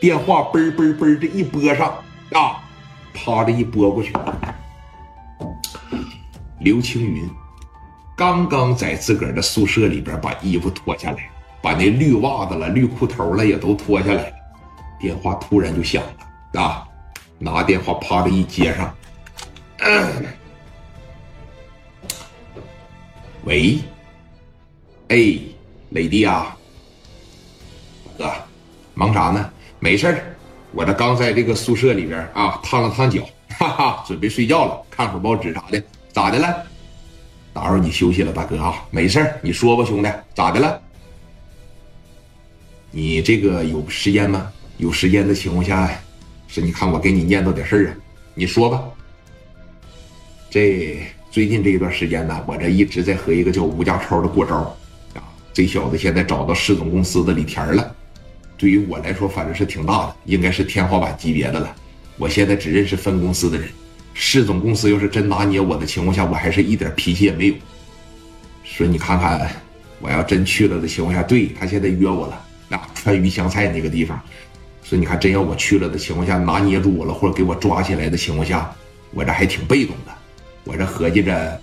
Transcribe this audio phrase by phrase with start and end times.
[0.00, 1.92] 电话嘣嘣嘣这一拨上
[2.32, 2.62] 啊，
[3.12, 4.12] 啪的一拨过去，
[6.60, 7.28] 刘青云
[8.16, 11.30] 刚刚在自个儿的宿舍里边把衣服脱下来，
[11.60, 14.32] 把那绿袜子了、绿裤头了也都脱下来，
[15.00, 16.02] 电话突然就响
[16.52, 16.86] 了啊，
[17.38, 18.94] 拿电话啪的一接上，
[23.44, 23.78] 喂，
[25.08, 25.16] 哎，
[25.90, 26.56] 磊弟啊，
[28.16, 28.30] 哥，
[28.94, 29.50] 忙啥呢？
[29.80, 30.36] 没事儿，
[30.72, 33.22] 我这刚在这个宿舍里边啊烫了烫脚，
[33.58, 35.82] 哈哈，准备睡觉了，看会报纸啥的。
[36.12, 36.64] 咋的了？
[37.52, 40.80] 打扰你休息了，大哥啊，没事儿，你说吧，兄弟，咋的了？
[42.90, 44.50] 你这个有时间吗？
[44.78, 45.90] 有时间的情况下，
[46.48, 47.94] 是你看我给你念叨点事儿啊，
[48.34, 48.82] 你说吧。
[50.50, 54.56] 这最近这一段时间呢，我这一直在和一个叫吴家超的过招
[55.14, 57.94] 啊，这小子现在找到市总公司的李田了。
[58.58, 61.74] 对于我来说，反正是挺大的，应该是天花板级别的了。
[62.16, 63.68] 我现在只认识分公司的人，
[64.12, 67.54] 市总公司要是真拿捏我的情况下，我还是一点脾气也没有。
[68.64, 69.48] 说你看看，
[70.00, 74.20] 我要真去了的情况下，对他现在约我了，那川渝湘菜那个地方。
[74.82, 78.74] 说你看，真要我去了的情况下，拿捏住我了，或者给我抓起来的情况下，
[79.12, 80.12] 我这还挺被动的。
[80.64, 81.60] 我这合计着，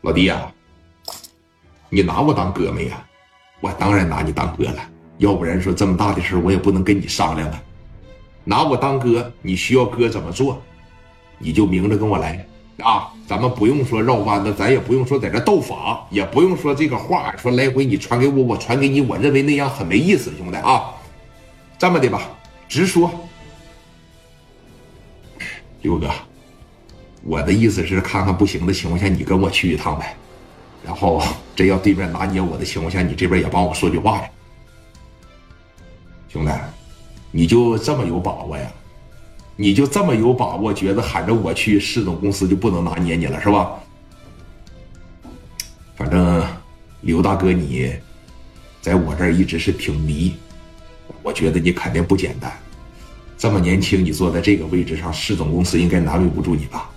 [0.00, 0.50] 老弟呀，
[1.90, 3.06] 你拿我当哥们呀？
[3.60, 4.80] 我当然拿你当哥了，
[5.18, 7.62] 要不然说这么大的事我也不能跟你商量了。
[8.42, 10.60] 拿我当哥，你需要哥怎么做，
[11.38, 12.44] 你就明着跟我来
[12.82, 13.12] 啊！
[13.26, 20.90] 咱们不用说绕弯子，咱也不用说在这斗法，也不用说这个话说来回你传给我，我传给你，我认为那样很没意思，兄弟啊！
[21.78, 22.22] 这么的吧，
[22.66, 23.10] 直说，
[25.82, 26.10] 刘哥，
[27.22, 30.16] 我的意思是看看不行的情况下，你跟我去一趟呗。
[30.84, 31.22] 然后，
[31.54, 34.30] 真要对面拿捏我的情况下，你这边也帮我说句话呀，
[36.28, 36.52] 兄弟，
[37.30, 38.70] 你就这么有把握呀？
[39.56, 43.72] 你就这么有把握，觉得喊着我去市总公司就不能拿捏你了是吧？
[45.94, 46.42] 反正
[47.02, 47.94] 刘大哥你
[48.80, 50.34] 在我这儿一直是挺迷，
[51.22, 52.50] 我觉得你肯定不简单。
[53.36, 56.89] 这么年轻，你坐在这个位置上，市总公司应该难为不住你吧？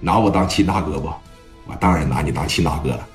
[0.00, 1.12] 拿我当亲大哥不？
[1.66, 3.06] 我当然拿你当亲大哥了。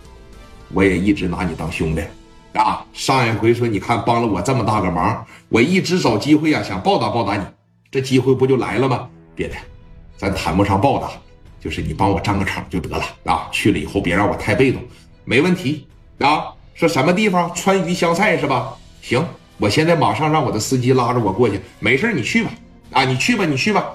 [0.73, 2.01] 我也一直拿你当兄弟
[2.53, 2.83] 啊。
[2.93, 7.43] 上一回说你看帮了我这么大个忙，我一直找机会啊想报答报答你，
[7.91, 9.07] 这机会不就来了吗？
[9.35, 9.55] 别的，
[10.17, 11.09] 咱谈不上报答，
[11.59, 13.47] 就是你帮我站个场就得了啊。
[13.51, 14.81] 去了以后别让我太被动，
[15.25, 15.87] 没问题
[16.19, 16.45] 啊。
[16.73, 17.53] 说什么地方？
[17.53, 18.73] 川渝湘菜是吧？
[19.01, 19.23] 行，
[19.57, 21.59] 我现在马上让我的司机拉着我过去。
[21.79, 22.51] 没事你去吧，
[22.91, 23.85] 啊，你去吧，你去吧，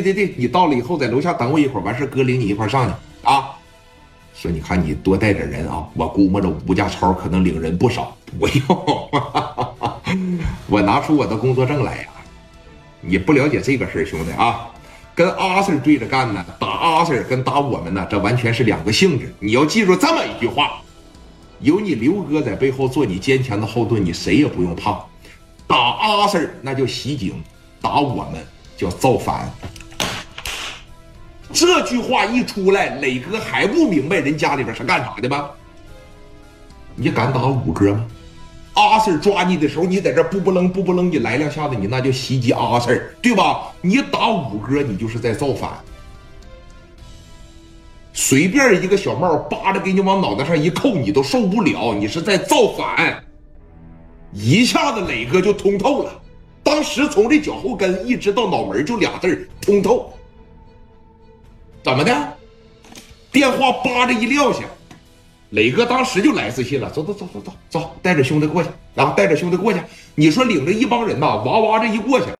[0.00, 2.94] 对对对，你到了以后在楼下等我一会儿，完事哥领你一块上去
[3.28, 3.50] 啊。
[4.34, 8.16] 说你看你多带点人啊，我估摸着吴家超可能领人不少。
[8.38, 9.10] 不用，
[10.66, 12.08] 我拿出我的工作证来呀。
[13.00, 14.66] 你不了解这个事儿，兄弟啊，
[15.14, 19.32] 跟阿 Sir 对着干呢，打阿 Sir 跟打我们呢，这完全是两个性质。
[19.38, 20.80] 你要记住这么一句话。
[21.60, 25.00] 有你刘哥在背后做你坚强的后盾，你谁也不用怕。
[25.66, 27.40] 打阿 Sir 那叫袭警，
[27.80, 28.44] 打我们
[28.76, 29.48] 叫造反。
[31.54, 35.48] 这句话一出来，磊哥还不明白人家里边是干啥的吗？
[36.96, 38.04] 你敢打五哥吗？
[38.74, 43.72] 阿 Sir 抓你的时候，你在这不不楞不不楞，你来两下子，你那叫袭击阿 Sir，对吧？
[43.80, 45.70] 你打五哥，你就是在造反。
[48.12, 51.94] 随便一个小帽扒着给你往脑袋上一扣，你都受不了。
[51.94, 53.22] 你是在造反，
[54.32, 56.12] 一下子磊哥就通透了。
[56.64, 60.12] 当时从这脚后跟一直到脑门就俩字通透。
[61.84, 62.12] 怎么的？
[63.30, 64.60] 电话叭的一撂下，
[65.50, 66.90] 磊哥当时就来自信了。
[66.90, 69.78] 走走走走走走，带着兄弟过去，然后带着兄弟过去。
[70.14, 72.26] 你说领着一帮人呐，哇哇这一过去。